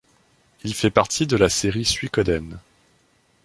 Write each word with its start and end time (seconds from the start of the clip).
Il 0.63 0.73
fait 0.73 0.89
partie 0.89 1.27
de 1.27 1.37
la 1.37 1.47
série 1.47 1.85
Suikoden. 1.85 2.57